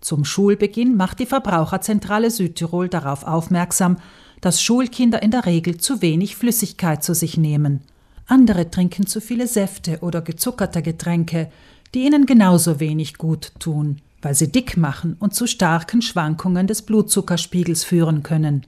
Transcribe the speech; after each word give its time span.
Zum 0.00 0.24
Schulbeginn 0.24 0.96
macht 0.96 1.18
die 1.18 1.26
Verbraucherzentrale 1.26 2.30
Südtirol 2.30 2.88
darauf 2.88 3.24
aufmerksam, 3.24 3.98
dass 4.40 4.62
Schulkinder 4.62 5.22
in 5.22 5.30
der 5.30 5.46
Regel 5.46 5.76
zu 5.76 6.00
wenig 6.00 6.36
Flüssigkeit 6.36 7.04
zu 7.04 7.14
sich 7.14 7.36
nehmen. 7.36 7.80
Andere 8.26 8.70
trinken 8.70 9.06
zu 9.06 9.20
viele 9.20 9.46
Säfte 9.46 9.98
oder 10.00 10.22
gezuckerte 10.22 10.82
Getränke, 10.82 11.50
die 11.94 12.06
ihnen 12.06 12.26
genauso 12.26 12.80
wenig 12.80 13.18
gut 13.18 13.52
tun, 13.58 14.00
weil 14.22 14.34
sie 14.34 14.50
dick 14.50 14.76
machen 14.76 15.16
und 15.18 15.34
zu 15.34 15.46
starken 15.46 16.00
Schwankungen 16.00 16.66
des 16.66 16.82
Blutzuckerspiegels 16.82 17.84
führen 17.84 18.22
können. 18.22 18.66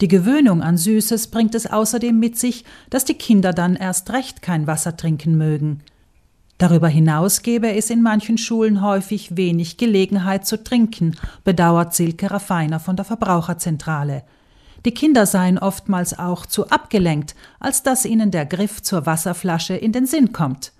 Die 0.00 0.08
Gewöhnung 0.08 0.62
an 0.62 0.78
Süßes 0.78 1.28
bringt 1.28 1.54
es 1.54 1.66
außerdem 1.66 2.18
mit 2.18 2.36
sich, 2.36 2.64
dass 2.90 3.04
die 3.04 3.14
Kinder 3.14 3.52
dann 3.52 3.76
erst 3.76 4.10
recht 4.10 4.42
kein 4.42 4.66
Wasser 4.66 4.96
trinken 4.96 5.36
mögen. 5.38 5.80
Darüber 6.62 6.86
hinaus 6.86 7.42
gäbe 7.42 7.74
es 7.74 7.90
in 7.90 8.02
manchen 8.02 8.38
Schulen 8.38 8.82
häufig 8.82 9.36
wenig 9.36 9.78
Gelegenheit 9.78 10.46
zu 10.46 10.62
trinken, 10.62 11.16
bedauert 11.42 11.92
Silke 11.92 12.30
Raffiner 12.30 12.78
von 12.78 12.94
der 12.94 13.04
Verbraucherzentrale. 13.04 14.22
Die 14.84 14.94
Kinder 14.94 15.26
seien 15.26 15.58
oftmals 15.58 16.16
auch 16.16 16.46
zu 16.46 16.68
abgelenkt, 16.68 17.34
als 17.58 17.82
dass 17.82 18.04
ihnen 18.04 18.30
der 18.30 18.46
Griff 18.46 18.80
zur 18.80 19.06
Wasserflasche 19.06 19.74
in 19.74 19.90
den 19.90 20.06
Sinn 20.06 20.32
kommt. 20.32 20.70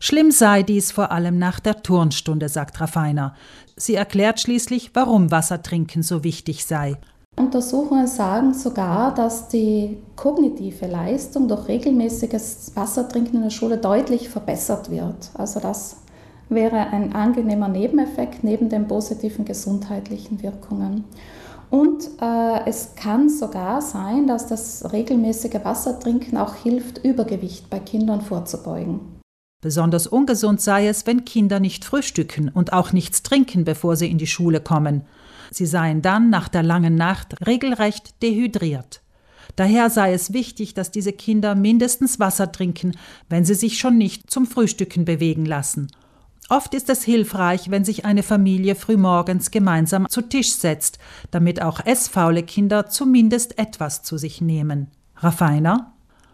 Schlimm 0.00 0.32
sei 0.32 0.64
dies 0.64 0.90
vor 0.90 1.12
allem 1.12 1.38
nach 1.38 1.60
der 1.60 1.84
Turnstunde, 1.84 2.48
sagt 2.48 2.80
Raffiner. 2.80 3.36
Sie 3.76 3.94
erklärt 3.94 4.40
schließlich, 4.40 4.90
warum 4.94 5.30
Wassertrinken 5.30 6.02
so 6.02 6.24
wichtig 6.24 6.64
sei. 6.64 6.96
Untersuchungen 7.36 8.06
sagen 8.06 8.54
sogar, 8.54 9.14
dass 9.14 9.48
die 9.48 9.98
kognitive 10.14 10.86
Leistung 10.86 11.48
durch 11.48 11.68
regelmäßiges 11.68 12.72
Wassertrinken 12.74 13.36
in 13.36 13.42
der 13.42 13.50
Schule 13.50 13.78
deutlich 13.78 14.28
verbessert 14.28 14.90
wird. 14.90 15.30
Also 15.34 15.58
das 15.58 15.96
wäre 16.48 16.76
ein 16.76 17.12
angenehmer 17.12 17.68
Nebeneffekt 17.68 18.44
neben 18.44 18.68
den 18.68 18.86
positiven 18.86 19.44
gesundheitlichen 19.44 20.42
Wirkungen. 20.42 21.04
Und 21.70 22.04
äh, 22.20 22.66
es 22.66 22.94
kann 22.96 23.28
sogar 23.28 23.80
sein, 23.80 24.26
dass 24.26 24.48
das 24.48 24.92
regelmäßige 24.92 25.64
Wassertrinken 25.64 26.36
auch 26.36 26.56
hilft, 26.56 27.04
Übergewicht 27.04 27.70
bei 27.70 27.78
Kindern 27.78 28.20
vorzubeugen. 28.20 29.00
Besonders 29.62 30.06
ungesund 30.06 30.60
sei 30.60 30.88
es, 30.88 31.06
wenn 31.06 31.24
Kinder 31.24 31.60
nicht 31.60 31.84
frühstücken 31.84 32.48
und 32.48 32.72
auch 32.72 32.92
nichts 32.92 33.22
trinken, 33.22 33.64
bevor 33.64 33.94
sie 33.94 34.10
in 34.10 34.18
die 34.18 34.26
Schule 34.26 34.60
kommen. 34.60 35.02
Sie 35.50 35.66
seien 35.66 36.02
dann 36.02 36.30
nach 36.30 36.48
der 36.48 36.62
langen 36.62 36.94
Nacht 36.94 37.46
regelrecht 37.46 38.22
dehydriert. 38.22 39.02
Daher 39.56 39.90
sei 39.90 40.12
es 40.12 40.32
wichtig, 40.32 40.74
dass 40.74 40.90
diese 40.90 41.12
Kinder 41.12 41.54
mindestens 41.54 42.20
Wasser 42.20 42.52
trinken, 42.52 42.92
wenn 43.28 43.44
sie 43.44 43.54
sich 43.54 43.78
schon 43.78 43.98
nicht 43.98 44.30
zum 44.30 44.46
Frühstücken 44.46 45.04
bewegen 45.04 45.44
lassen. 45.44 45.88
Oft 46.48 46.74
ist 46.74 46.90
es 46.90 47.04
hilfreich, 47.04 47.70
wenn 47.70 47.84
sich 47.84 48.04
eine 48.04 48.24
Familie 48.24 48.74
frühmorgens 48.74 49.50
gemeinsam 49.50 50.08
zu 50.08 50.22
Tisch 50.22 50.52
setzt, 50.52 50.98
damit 51.30 51.62
auch 51.62 51.84
essfaule 51.84 52.42
Kinder 52.42 52.86
zumindest 52.86 53.56
etwas 53.58 54.02
zu 54.02 54.18
sich 54.18 54.40
nehmen. 54.40 54.88
Raffiner? 55.16 55.92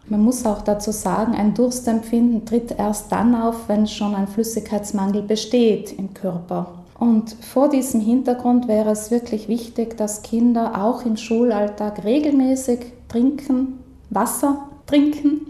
Man 0.09 0.21
muss 0.21 0.45
auch 0.45 0.61
dazu 0.61 0.91
sagen, 0.91 1.35
ein 1.35 1.53
Durstempfinden 1.53 2.45
tritt 2.45 2.71
erst 2.71 3.11
dann 3.11 3.35
auf, 3.35 3.67
wenn 3.67 3.85
schon 3.85 4.15
ein 4.15 4.27
Flüssigkeitsmangel 4.27 5.21
besteht 5.21 5.91
im 5.91 6.13
Körper. 6.13 6.76
Und 6.99 7.31
vor 7.31 7.69
diesem 7.69 8.01
Hintergrund 8.01 8.67
wäre 8.67 8.89
es 8.89 9.11
wirklich 9.11 9.47
wichtig, 9.47 9.97
dass 9.97 10.23
Kinder 10.23 10.83
auch 10.83 11.05
im 11.05 11.15
Schulalltag 11.15 12.03
regelmäßig 12.03 12.79
trinken, 13.07 13.79
Wasser 14.09 14.67
trinken, 14.87 15.41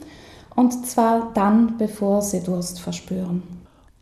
und 0.55 0.85
zwar 0.85 1.31
dann, 1.33 1.77
bevor 1.77 2.21
sie 2.21 2.41
Durst 2.41 2.81
verspüren. 2.81 3.43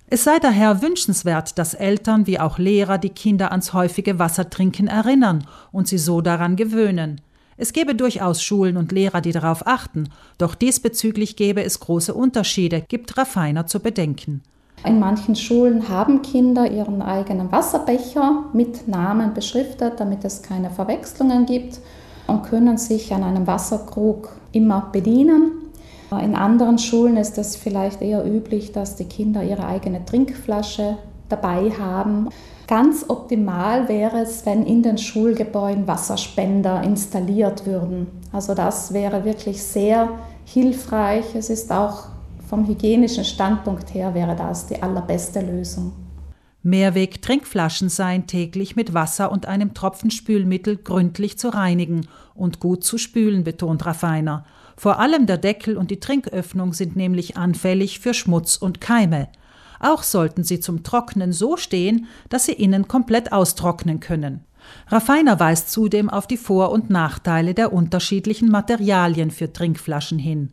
Es 0.07 0.23
sei 0.23 0.39
daher 0.39 0.81
wünschenswert, 0.81 1.57
dass 1.57 1.73
Eltern 1.73 2.27
wie 2.27 2.39
auch 2.39 2.57
Lehrer 2.57 2.97
die 2.97 3.09
Kinder 3.09 3.51
ans 3.51 3.73
häufige 3.73 4.17
Wassertrinken 4.17 4.87
erinnern 4.87 5.45
und 5.71 5.87
sie 5.87 5.97
so 5.97 6.21
daran 6.21 6.55
gewöhnen. 6.55 7.21
Es 7.57 7.73
gäbe 7.73 7.95
durchaus 7.95 8.43
Schulen 8.43 8.77
und 8.77 8.91
Lehrer, 8.91 9.21
die 9.21 9.31
darauf 9.31 9.65
achten, 9.67 10.09
doch 10.37 10.55
diesbezüglich 10.55 11.35
gäbe 11.35 11.63
es 11.63 11.79
große 11.79 12.13
Unterschiede, 12.13 12.83
gibt 12.87 13.17
Raffiner 13.17 13.65
zu 13.65 13.79
bedenken. 13.79 14.41
In 14.85 14.99
manchen 14.99 15.35
Schulen 15.35 15.89
haben 15.89 16.21
Kinder 16.21 16.69
ihren 16.69 17.01
eigenen 17.01 17.51
Wasserbecher 17.51 18.43
mit 18.53 18.87
Namen 18.87 19.33
beschriftet, 19.33 19.93
damit 19.99 20.23
es 20.23 20.43
keine 20.43 20.69
Verwechslungen 20.69 21.45
gibt 21.45 21.79
und 22.27 22.43
können 22.43 22.77
sich 22.77 23.13
an 23.13 23.23
einem 23.23 23.47
Wasserkrug 23.47 24.29
immer 24.51 24.89
bedienen. 24.91 25.51
In 26.11 26.35
anderen 26.35 26.77
Schulen 26.77 27.17
ist 27.17 27.37
es 27.39 27.55
vielleicht 27.55 28.01
eher 28.01 28.23
üblich, 28.25 28.71
dass 28.71 28.95
die 28.95 29.05
Kinder 29.05 29.43
ihre 29.43 29.65
eigene 29.65 30.05
Trinkflasche 30.05 30.97
dabei 31.29 31.71
haben. 31.71 32.29
Ganz 32.67 33.05
optimal 33.09 33.89
wäre 33.89 34.19
es, 34.19 34.45
wenn 34.45 34.65
in 34.65 34.83
den 34.83 34.97
Schulgebäuden 34.99 35.87
Wasserspender 35.87 36.83
installiert 36.83 37.65
würden. 37.65 38.07
Also 38.31 38.53
das 38.53 38.93
wäre 38.93 39.25
wirklich 39.25 39.63
sehr 39.63 40.09
hilfreich. 40.45 41.35
Es 41.35 41.49
ist 41.49 41.71
auch 41.71 42.05
vom 42.47 42.67
hygienischen 42.67 43.25
Standpunkt 43.25 43.93
her 43.93 44.13
wäre 44.13 44.35
das 44.35 44.67
die 44.67 44.81
allerbeste 44.81 45.41
Lösung. 45.41 45.93
Mehrweg-Trinkflaschen 46.63 47.89
seien 47.89 48.25
täglich 48.25 48.75
mit 48.75 48.95
Wasser 48.95 49.31
und 49.31 49.45
einem 49.45 49.75
Tropfen 49.75 50.09
Spülmittel 50.09 50.77
gründlich 50.77 51.37
zu 51.37 51.49
reinigen 51.49 52.07
und 52.33 52.59
gut 52.59 52.83
zu 52.83 52.97
spülen, 52.97 53.43
betont 53.43 53.85
Raffiner. 53.85 54.45
Vor 54.75 54.99
allem 54.99 55.27
der 55.27 55.37
Deckel 55.37 55.77
und 55.77 55.91
die 55.91 55.99
Trinköffnung 55.99 56.73
sind 56.73 56.95
nämlich 56.95 57.37
anfällig 57.37 57.99
für 57.99 58.15
Schmutz 58.15 58.57
und 58.57 58.81
Keime. 58.81 59.29
Auch 59.79 60.01
sollten 60.01 60.43
sie 60.43 60.59
zum 60.59 60.81
Trocknen 60.81 61.33
so 61.33 61.55
stehen, 61.55 62.07
dass 62.29 62.45
sie 62.45 62.53
innen 62.53 62.87
komplett 62.87 63.31
austrocknen 63.31 63.99
können. 63.99 64.43
Raffiner 64.87 65.39
weist 65.39 65.71
zudem 65.71 66.09
auf 66.09 66.25
die 66.25 66.37
Vor- 66.37 66.71
und 66.71 66.89
Nachteile 66.89 67.53
der 67.53 67.71
unterschiedlichen 67.71 68.49
Materialien 68.49 69.29
für 69.29 69.53
Trinkflaschen 69.53 70.17
hin. 70.17 70.51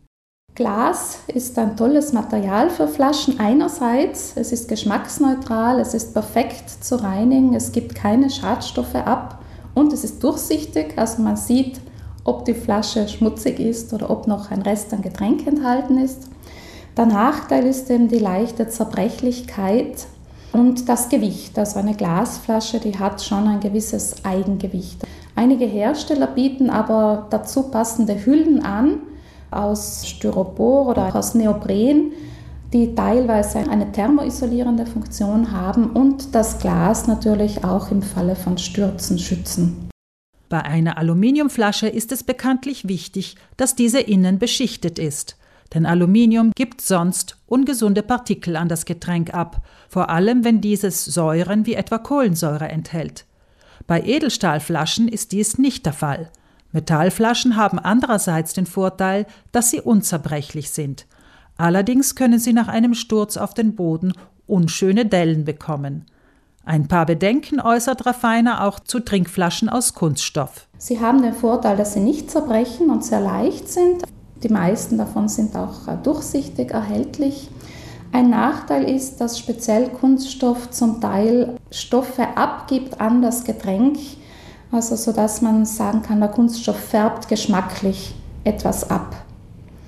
Glas 0.55 1.17
ist 1.33 1.57
ein 1.57 1.75
tolles 1.75 2.13
Material 2.13 2.69
für 2.69 2.87
Flaschen 2.87 3.39
einerseits. 3.39 4.33
Es 4.35 4.51
ist 4.51 4.67
geschmacksneutral, 4.67 5.79
es 5.79 5.95
ist 5.95 6.13
perfekt 6.13 6.69
zu 6.69 7.01
reinigen, 7.01 7.55
es 7.55 7.71
gibt 7.71 7.95
keine 7.95 8.29
Schadstoffe 8.29 8.93
ab 8.93 9.39
und 9.73 9.91
es 9.93 10.03
ist 10.03 10.23
durchsichtig, 10.23 10.93
also 10.95 11.23
man 11.23 11.37
sieht, 11.37 11.81
ob 12.23 12.45
die 12.45 12.53
Flasche 12.53 13.07
schmutzig 13.07 13.59
ist 13.59 13.93
oder 13.93 14.11
ob 14.11 14.27
noch 14.27 14.51
ein 14.51 14.61
Rest 14.61 14.93
an 14.93 15.01
Getränk 15.01 15.47
enthalten 15.47 15.97
ist. 15.97 16.29
Der 16.97 17.07
Nachteil 17.07 17.65
ist 17.65 17.89
eben 17.89 18.07
die 18.07 18.19
leichte 18.19 18.67
Zerbrechlichkeit 18.67 20.05
und 20.51 20.87
das 20.87 21.09
Gewicht. 21.09 21.57
Also 21.57 21.79
eine 21.79 21.95
Glasflasche, 21.95 22.79
die 22.79 22.99
hat 22.99 23.23
schon 23.23 23.47
ein 23.47 23.59
gewisses 23.59 24.23
Eigengewicht. 24.23 25.01
Einige 25.35 25.65
Hersteller 25.65 26.27
bieten 26.27 26.69
aber 26.69 27.25
dazu 27.31 27.71
passende 27.71 28.23
Hüllen 28.23 28.63
an, 28.63 28.99
aus 29.55 30.07
Styropor 30.07 30.87
oder 30.87 31.15
aus 31.15 31.35
Neopren, 31.35 32.11
die 32.73 32.95
teilweise 32.95 33.59
eine 33.59 33.91
thermoisolierende 33.91 34.85
Funktion 34.85 35.51
haben 35.51 35.91
und 35.91 36.33
das 36.33 36.59
Glas 36.59 37.07
natürlich 37.07 37.63
auch 37.63 37.91
im 37.91 38.01
Falle 38.01 38.35
von 38.35 38.57
Stürzen 38.57 39.19
schützen. 39.19 39.89
Bei 40.49 40.61
einer 40.63 40.97
Aluminiumflasche 40.97 41.87
ist 41.87 42.11
es 42.11 42.23
bekanntlich 42.23 42.87
wichtig, 42.87 43.35
dass 43.57 43.75
diese 43.75 43.99
innen 43.99 44.39
beschichtet 44.39 44.99
ist. 44.99 45.37
Denn 45.73 45.85
Aluminium 45.85 46.51
gibt 46.55 46.81
sonst 46.81 47.37
ungesunde 47.47 48.03
Partikel 48.03 48.55
an 48.55 48.69
das 48.69 48.85
Getränk 48.85 49.33
ab, 49.33 49.63
vor 49.89 50.09
allem 50.09 50.43
wenn 50.43 50.61
dieses 50.61 51.05
Säuren 51.05 51.65
wie 51.65 51.73
etwa 51.73 51.97
Kohlensäure 51.97 52.69
enthält. 52.69 53.25
Bei 53.87 54.01
Edelstahlflaschen 54.01 55.07
ist 55.07 55.31
dies 55.31 55.57
nicht 55.57 55.85
der 55.85 55.93
Fall. 55.93 56.29
Metallflaschen 56.73 57.55
haben 57.55 57.79
andererseits 57.79 58.53
den 58.53 58.65
Vorteil, 58.65 59.25
dass 59.51 59.69
sie 59.69 59.79
unzerbrechlich 59.79 60.71
sind. 60.71 61.07
Allerdings 61.55 62.15
können 62.15 62.39
sie 62.39 62.53
nach 62.53 62.67
einem 62.67 62.93
Sturz 62.93 63.37
auf 63.37 63.53
den 63.53 63.75
Boden 63.75 64.13
unschöne 64.47 65.05
Dellen 65.05 65.45
bekommen. 65.45 66.05
Ein 66.65 66.87
paar 66.87 67.05
Bedenken 67.05 67.59
äußert 67.59 68.05
Raffiner 68.05 68.63
auch 68.63 68.79
zu 68.79 68.99
Trinkflaschen 68.99 69.69
aus 69.69 69.93
Kunststoff. 69.93 70.67
Sie 70.77 70.99
haben 70.99 71.21
den 71.21 71.33
Vorteil, 71.33 71.77
dass 71.77 71.93
sie 71.93 71.99
nicht 71.99 72.31
zerbrechen 72.31 72.89
und 72.89 73.03
sehr 73.03 73.19
leicht 73.19 73.67
sind. 73.67 74.03
Die 74.41 74.49
meisten 74.49 74.97
davon 74.97 75.27
sind 75.27 75.55
auch 75.55 75.87
äh, 75.87 75.97
durchsichtig 76.01 76.71
erhältlich. 76.71 77.49
Ein 78.13 78.29
Nachteil 78.29 78.89
ist, 78.89 79.17
dass 79.17 79.39
speziell 79.39 79.89
Kunststoff 79.89 80.69
zum 80.69 81.01
Teil 81.01 81.55
Stoffe 81.71 82.27
abgibt 82.35 83.01
an 83.01 83.21
das 83.21 83.43
Getränk, 83.43 83.97
also 84.73 84.95
so 84.95 85.11
dass 85.11 85.41
man 85.41 85.65
sagen 85.65 86.01
kann, 86.01 86.19
der 86.19 86.29
Kunststoff 86.29 86.77
färbt 86.77 87.27
geschmacklich 87.27 88.15
etwas 88.43 88.89
ab. 88.89 89.15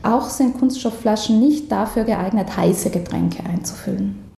Auch 0.03 0.29
sind 0.29 0.59
Kunststoffflaschen 0.59 1.39
nicht 1.39 1.71
dafür 1.71 2.03
geeignet, 2.03 2.55
heiße 2.55 2.91
Getränke 2.91 3.43
einzufüllen. 3.43 4.24